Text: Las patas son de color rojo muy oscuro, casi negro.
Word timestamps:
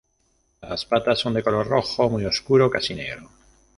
Las 0.61 0.83
patas 0.87 1.19
son 1.19 1.35
de 1.35 1.43
color 1.43 1.67
rojo 1.67 2.09
muy 2.09 2.25
oscuro, 2.25 2.71
casi 2.71 2.95
negro. 2.95 3.29